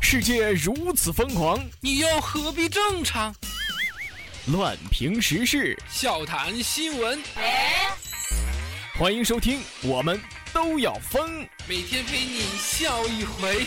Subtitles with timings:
[0.00, 3.34] 世界如此疯狂，你又何必正常？
[4.48, 7.22] 乱评时事，笑谈新闻，
[8.98, 10.20] 欢迎收听，我们
[10.52, 11.48] 都要疯。
[11.66, 13.64] 每天陪你笑一回。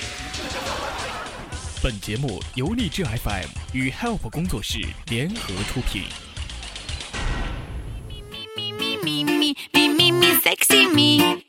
[1.81, 6.03] 本节目由励志 FM 与 Help 工作室联合出品。
[8.09, 11.43] me, me, me, me, me, me, sexy me.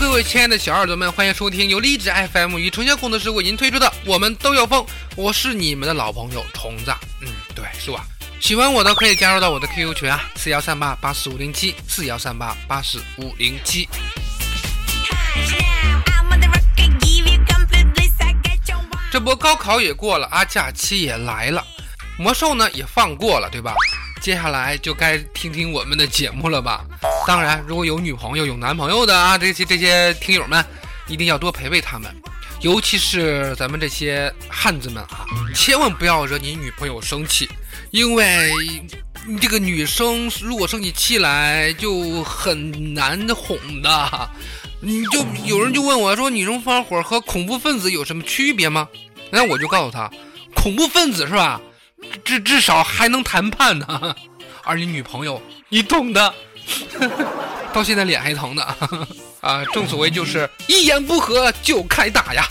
[0.00, 4.80] 各位亲爱的小耳朵们，欢迎收听由励志 FM 与春晓工作室为您推出的《我们都有风》，
[5.16, 6.94] 我是你们的老朋友虫子。
[7.20, 8.00] 嗯，对，是我。
[8.40, 13.88] 喜欢我的可以加入到我的 QQ 群啊，四幺三八八四五零七，四幺三八八四五零七。
[16.06, 18.12] I'm on the rock and give you comfort bliss.
[18.20, 19.10] I get your one.
[19.10, 21.64] 这波高考也过了啊，假期也来了，
[22.16, 23.74] 魔兽呢也放过了，对吧？
[24.20, 26.84] 接下来就该听听我们的节目了吧？
[27.26, 30.64] 当然，如果有女朋友、有男朋友的啊，这些这些听友们，
[31.06, 32.14] 一定要多陪陪他们，
[32.60, 37.48] 尤其是咱们这些汉子们啊，千万不要惹你女朋友生气，
[37.90, 38.50] 因为
[39.26, 44.30] 你这个女生如果生起气来就很难哄的。
[44.80, 48.88] 你就有人就问我说，女生发火和恐怖分子有什么区别吗？
[49.30, 50.10] 那我就告诉他，
[50.54, 51.60] 恐怖分子是吧？
[52.24, 54.14] 至至少还能谈判呢，
[54.64, 56.34] 而你女朋友，你懂的，
[57.72, 58.62] 到现在脸还疼呢。
[59.40, 62.44] 啊，正所谓就是一言不合就开打呀。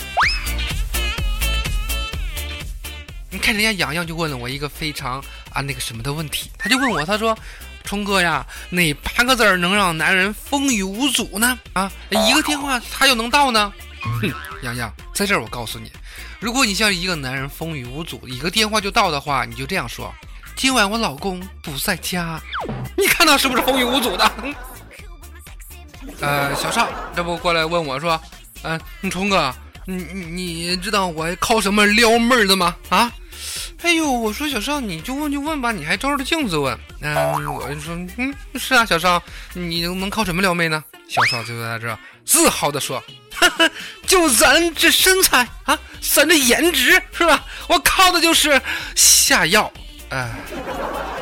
[3.30, 5.19] 你看人家洋洋就问了我一个非常
[5.52, 7.38] 啊那个什么的问题，他就问我，他说。
[7.83, 11.58] 冲哥呀，哪八个字能让男人风雨无阻呢？
[11.71, 13.71] 啊，一个电话他就能到呢？
[14.19, 15.91] 哼，洋洋，在这儿我告诉你，
[16.39, 20.14] 如果你像一个男人风雨无阻，一个电话就到的话，你就这样说：
[20.55, 22.39] 今晚我老公不在家。
[22.97, 24.31] 你看他是不是风雨无阻的？
[26.22, 28.19] 呃，小邵，这不过来问我说，
[28.64, 29.53] 嗯、呃，冲哥，
[29.86, 32.75] 你你知道我靠什么撩妹的吗？
[32.89, 33.11] 啊？
[33.83, 36.76] 哎呦，我说小邵，你就问就问吧，你还照着镜子问。
[37.02, 37.14] 嗯、
[37.54, 39.21] 我就说，嗯，是啊，小邵，
[39.54, 40.83] 你能靠什么撩妹呢？
[41.08, 43.02] 小邵就在这自豪的说，
[43.33, 43.70] 哈哈，
[44.05, 47.43] 就咱这身材啊，咱这颜值是吧？
[47.70, 48.61] 我靠的就是
[48.95, 49.71] 下药，
[50.10, 50.30] 哎、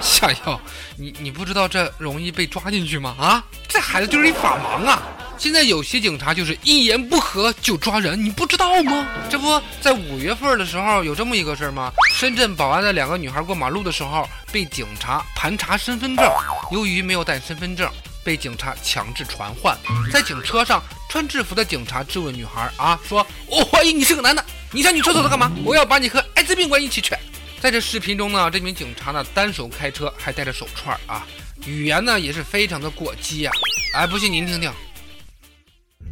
[0.02, 0.60] 下药，
[0.98, 3.16] 你你不知道这容易被抓进去吗？
[3.20, 5.02] 啊，这孩子就是一法盲啊！
[5.38, 9.06] 现在有些警察就是一言不合就抓人，你不知道吗？
[9.30, 11.92] 这不在五月份的时候有这么一个事儿吗？
[12.16, 16.26] 深圳宝安的两个女孩过马路的时候被警察盘查身份证，
[16.72, 17.92] 由于没有带身份证，
[18.24, 19.78] 被警察强制传唤。
[20.10, 20.82] 在警车上，
[21.16, 25.50] 穿制服的警察质问女孩啊，说：“我怀疑你是个男的，你上女厕所的干嘛？
[25.64, 27.16] 我要把你和艾滋病关一起去。”
[27.62, 31.26] 在这视频中呢，这名警察呢单手开车，还戴着手串啊，
[31.66, 33.52] 语言呢也是非常的过激呀、
[33.94, 34.70] 哎，不信您听听。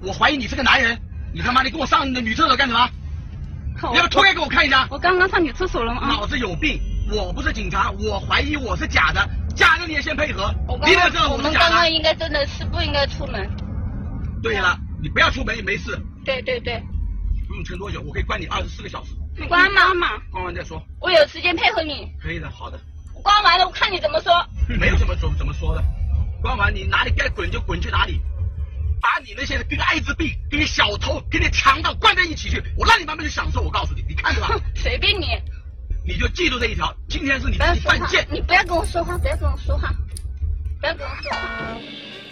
[0.02, 0.98] 我怀疑你是个男人，
[1.34, 2.90] 你他妈的给我上你的女厕所干什么？
[3.92, 4.88] 你要不脱开给我看一下？
[4.90, 6.04] 我刚刚上女厕所了吗？
[6.04, 6.80] 啊脑子有病！
[7.12, 10.78] 我不是警察，我怀疑我是假的，假的你也先配合我。
[10.78, 11.70] 刚你得知道刚我们是假的。
[11.72, 13.46] 刚刚应该真的是不应该出门。
[14.42, 16.82] 对了，你不要出门也没事，对对对，
[17.46, 19.12] 不用撑多久，我可以关你二十四个小时。
[19.38, 20.82] 你关嘛嘛，关完再说。
[21.02, 22.10] 我有时间配合你。
[22.22, 22.80] 可以的，好的。
[23.22, 24.32] 关完了我看你怎么说。
[24.80, 25.84] 没有怎么说怎么说的，
[26.42, 28.22] 关完你哪里该滚就滚去哪里，
[29.02, 33.62] 把你那些跟艾滋病、跟你小偷、跟你强盗关在一起去，我让你慢慢去享受。
[33.62, 35.28] 我告诉你，你看着吧， 随便你，
[36.08, 38.26] 你就记住这一条，今天是你犯贱，。
[38.32, 39.92] 你不要跟我说话，不要跟我说话，
[40.80, 41.78] 不要跟我说话。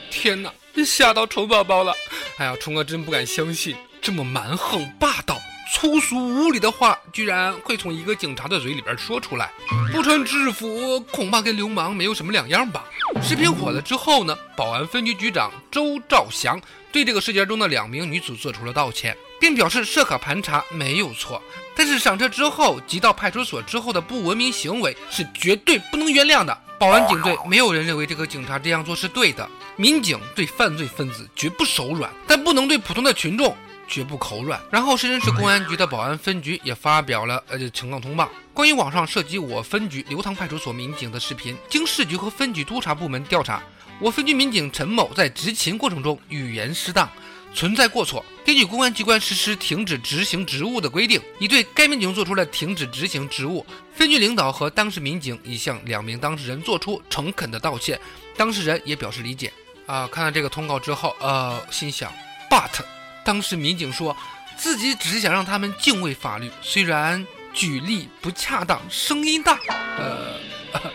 [0.10, 0.54] 天哪，
[0.86, 1.94] 吓到丑宝宝了！
[2.38, 5.40] 哎呀，虫哥真不敢相信，这么蛮横霸道、
[5.74, 9.52] 粗俗无礼的话，居然会从一个警察的嘴里边说出来。
[9.92, 12.86] 不穿制服，恐怕跟流氓没有什么两样吧？
[13.22, 16.60] 视频火了之后呢，保安分局局长周兆祥
[16.92, 21.42] 对这个事件中的两名女子做出了道歉，并表示设卡盘查没有错，
[21.76, 26.58] 但是上车之后及到派出所之后的不文明行为是绝对不能原谅的。
[26.80, 33.56] 保安警队没有人认为这个警察这样做是对的，民警对犯罪分子绝不手软，但不能对普通的群众
[33.88, 34.62] 绝不口软。
[34.72, 43.64] 然后，深圳市公安局的保安分局也发表了呃情况通报，关于网上涉及我分局流塘派出所民警的视频，经市局和分局督察部门调查，
[44.00, 47.10] 我分局民警陈某在执勤过程中语言失当。
[47.54, 53.66] 存在过错，根据公安机关实施停止执行职务的规定，已对该民警作出了停止执行职务。
[53.94, 58.00] 分局领导和当事民警已向两名当事人作出诚恳的道歉，
[58.38, 59.52] 当事人也表示理解。
[59.86, 62.12] 啊，看到这个通告之后，呃，心想
[62.50, 62.82] ，but，
[63.26, 64.16] 当时民警说
[64.58, 69.60] 自己只是想让他们敬畏法律，虽然举例不恰当，声音大，
[69.98, 70.40] 呃。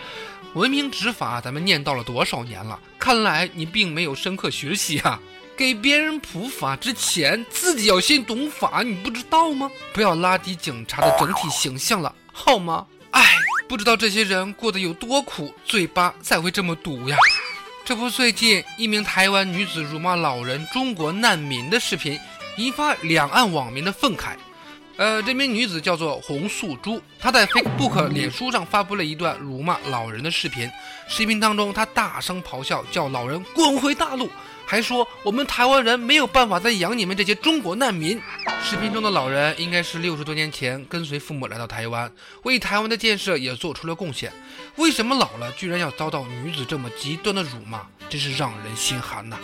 [0.53, 2.79] 文明执法，咱们念叨了多少年了？
[2.97, 5.19] 看来你并没有深刻学习啊！
[5.55, 9.69] 给别人普法之前，自己要先懂法，你不知道吗？
[9.93, 12.87] 不要拉低警察的整体形象了，好吗？
[13.67, 17.17] 不知道这些人过得有多苦，嘴巴才会这么毒呀。
[17.83, 22.19] 这不，最近一名台湾女子辱骂老人、中国难民的视频，
[22.57, 24.35] 引发两岸网民的愤慨。
[24.97, 30.69] 呃，这名女子叫做洪素珠，她在 Facebook 脸书上发布了一段辱骂老人的视频。
[31.07, 34.29] 视频当中，她大声咆哮，叫老人滚回大陆。
[34.65, 38.19] 还说我们台湾人没有办法再养你们这些中国难民。
[38.61, 42.11] 视频中的老人应该是六十多年前跟随父母来到台湾，
[42.43, 44.33] 为台湾的建设也做出了贡献。
[44.75, 47.81] 为什么老了居然要遭到女子这么极端的辱骂？
[48.09, 49.37] 真是让人心寒呐！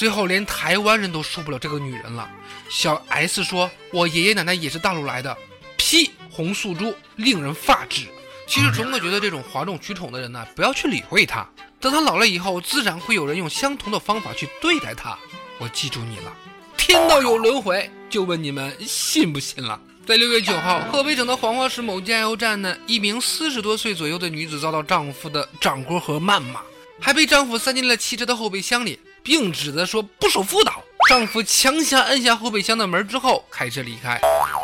[0.00, 2.26] 最后连台湾人都受不了这个女人了。
[2.70, 5.36] 小 S 说：“我爷爷奶奶也是大陆来的。”
[5.76, 6.10] 屁！
[6.30, 8.06] 红素珠令人发指。
[8.46, 11.46] 其实虫哥觉得这种哗众取宠的人呢，不要去理会他。
[11.78, 15.18] 等他老了以后，自然会有人用相同的方法去对待他。
[15.58, 16.34] 我记住你了，
[16.78, 19.78] 天道有轮回，就问你们信不信了。
[20.06, 26.62] 在六月九号，河北省的黄花市某加油站呢，一名四十多岁左右的女子遭到丈夫的掌掴和谩骂，
[26.98, 30.82] 还被丈夫塞进了汽车的后备箱里，并指责说不守妇道。
[31.08, 34.20] 丈夫强行按下后备箱的门之后开车离开，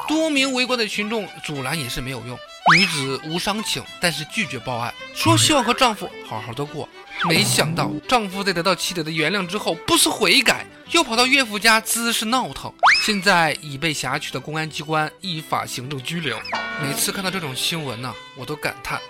[0.06, 2.38] 多名围观的群众阻拦也是没有用。
[2.72, 6.88] 女子无伤情，但是拒绝报案，说希望和丈夫好好的过。
[7.28, 12.72] 没想到，丈夫在得到妻子的原谅之后，不思悔改，又跑到岳父家滋事闹腾，
[13.04, 16.38] 现在已被辖区的公安机关依法行政拘留。
[16.82, 19.00] 每次看到这种新闻呢，我都感叹：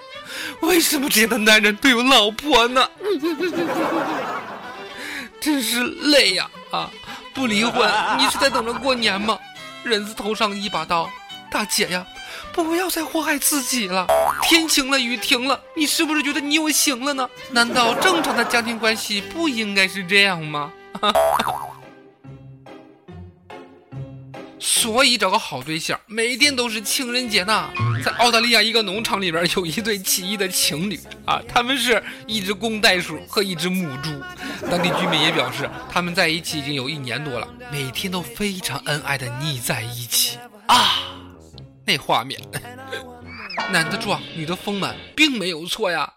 [0.60, 2.88] 为什么这样的男人都有老婆呢？
[5.46, 6.50] 真是累呀！
[6.72, 6.90] 啊，
[7.32, 7.88] 不离婚，
[8.18, 9.38] 你是在等着过年吗？
[9.84, 11.08] 人字头上一把刀，
[11.48, 12.04] 大姐呀！
[12.52, 14.08] 不要再祸害自己了。
[14.42, 17.30] 天晴了，雨停了，你是不是觉得你有行了呢？
[17.52, 20.72] 难道正常的家庭关系不应该是这样吗？
[21.00, 21.12] 哈
[21.44, 21.65] 哈
[24.58, 27.68] 所以找个好对象，每天都是情人节呢。
[28.04, 34.10] 在澳大利亚一个农场里边，有一对奇异的情侣啊，他们是一只公袋鼠和一只母猪。
[34.70, 41.02] 当地居民也表示，他们在一起已经有一年多了，每天都非常恩爱的腻在一起啊。
[41.84, 42.40] 那画面，
[43.70, 46.12] 男的壮，女的丰满，并没有错呀。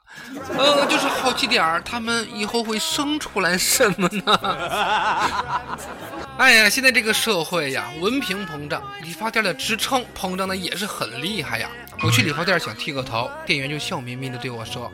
[0.57, 4.39] 呃，就是好奇点儿，他们以后会生出来什么呢？
[6.37, 11.69] 哎呀，现在这个社会呀，文凭膨胀，理发店的职称膨胀的也是很厉害呀。
[12.03, 14.91] 我去理发店想剃个头，店员就笑眯眯的对我说：“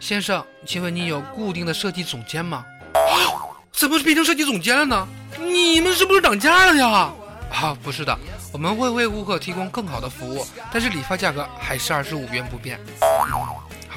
[0.00, 2.64] 先生，请问你有固定的设计总监吗？”
[3.72, 5.06] 怎么变成设计总监了呢？
[5.38, 7.10] 你们是不是涨价了呀？
[7.52, 8.18] 啊，不是的。
[8.52, 12.78] 我们会为顾客提供更好的服务，但是理发价格还是二十五元不变。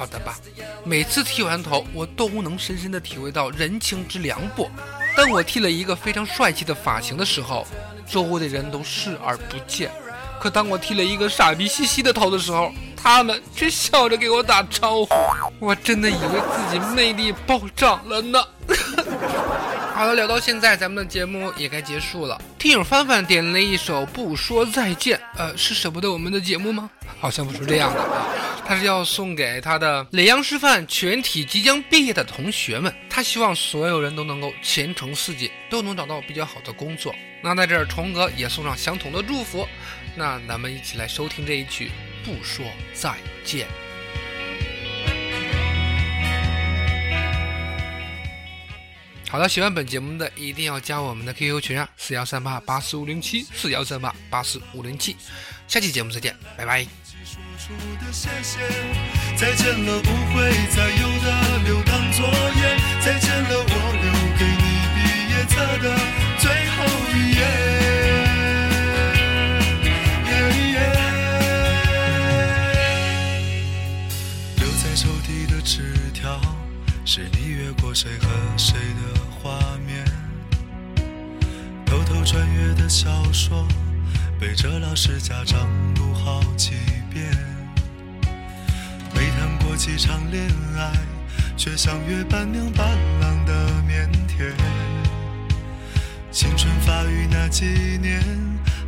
[0.00, 0.34] 好的吧，
[0.82, 4.66] 每次剃完头，我都能深深的体会到人情之凉薄。
[5.14, 7.66] 当我剃了一个非常帅气的发型的时候，
[8.10, 9.90] 周围的人都视而不见；
[10.40, 15.10] 可当我剃了一个傻逼兮兮的头的时候，他们却笑着给我打招呼。
[15.58, 18.42] 我真的以为自己魅力暴涨了呢。
[19.94, 22.40] 好了，聊到现在，咱们的节目也该结束了。
[22.58, 26.88] 听友范范点了一首《不说再见》，呃，是舍不得我们的节目吗？
[27.20, 28.26] 好像不是这样的啊，
[28.70, 32.94] 他是要送给他的耒阳师范全体即将毕业的同学们。
[33.10, 37.12] 他希望所有人都能够前程似锦，都能找到比较好的工作。
[37.42, 39.66] 那在这儿，虫哥也送上相同的祝福。
[40.14, 41.90] 那咱们一起来收听这一曲
[42.24, 43.66] 《不说再见》。
[49.28, 55.16] 好的，喜欢本节目的一定要加我们的 QQ 群啊，四幺三八八四五零七，四幺三八八四五零七。
[55.70, 56.84] 下期节目再见，拜拜。
[59.36, 62.76] 再见了，不会再有的留当作业。
[63.00, 64.64] 再见了，我留给你
[64.96, 64.98] 毕
[65.30, 65.94] 业册的
[66.40, 66.82] 最后
[67.14, 67.40] 一页。
[74.56, 76.40] 留在抽屉的纸条，
[77.04, 79.20] 是你越过谁和谁的。
[79.40, 80.04] 画面，
[81.86, 83.68] 偷偷穿越的小说，
[84.40, 86.70] 背着老师家长读好几
[87.12, 87.30] 遍。
[89.14, 90.92] 没谈过几场恋爱，
[91.58, 92.88] 却像约伴娘伴
[93.20, 94.50] 郎的腼腆。
[96.32, 97.66] 青春发育那几
[98.00, 98.24] 年，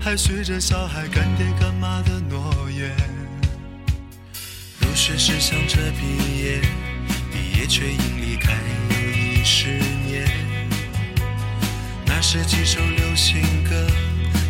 [0.00, 2.90] 还许着小孩干爹干妈的诺言。
[4.80, 6.62] 入学时想着毕业，
[7.30, 8.54] 毕业却因离开
[8.88, 9.68] 又一十
[10.06, 10.26] 年。
[12.24, 13.86] 是几首流行歌，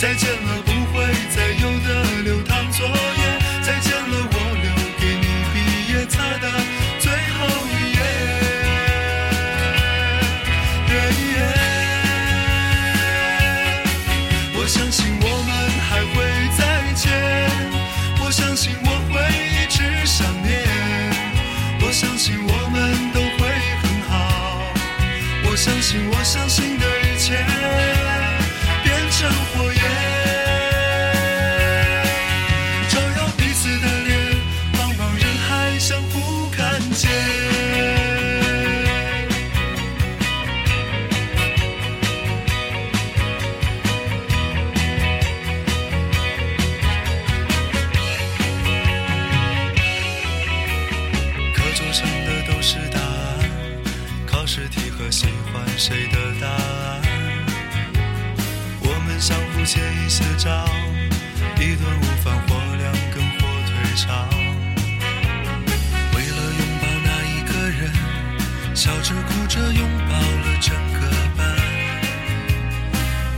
[0.00, 1.04] 再见了不会
[1.36, 6.46] 再有的流淌作业，再见了我留给你毕业册的
[59.60, 60.64] 们相互借一些招，
[61.56, 64.26] 一顿午饭或两根火腿肠。
[66.14, 67.92] 为了拥抱那一个人，
[68.74, 71.00] 笑着哭着拥抱了整个
[71.36, 71.46] 班。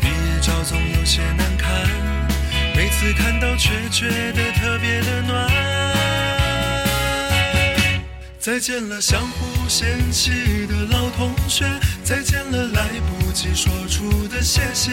[0.00, 1.68] 毕业照总有些难看，
[2.76, 5.50] 每次看到却觉得特别的暖。
[8.38, 11.64] 再见了，相互嫌弃的老同学；
[12.04, 14.92] 再见了，来不及说出的谢谢；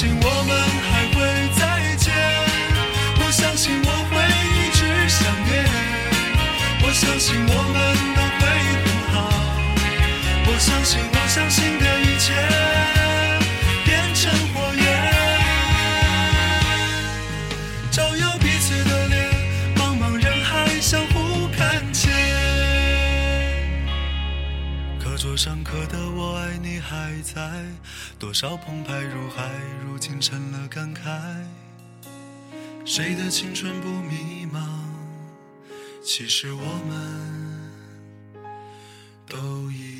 [0.00, 0.50] 相信我们
[0.88, 1.20] 还会
[1.58, 1.60] 再
[1.96, 2.08] 见，
[3.18, 4.16] 我相信我会
[4.56, 4.80] 一直
[5.10, 5.52] 想念。
[6.82, 7.78] 我相信我们
[8.16, 8.42] 都会
[8.80, 9.28] 很好，
[10.46, 12.32] 我相信我相信的一切
[13.84, 14.82] 变成火焰，
[17.90, 19.28] 照耀彼此的脸，
[19.76, 22.10] 茫茫人海相互看见。
[24.98, 27.38] 课桌上刻的我爱你还在，
[28.20, 29.50] 多少澎湃如海，
[29.82, 31.00] 如今成了感慨。
[32.84, 34.60] 谁的青春不迷茫？
[36.04, 37.72] 其实我们
[39.26, 39.99] 都一样。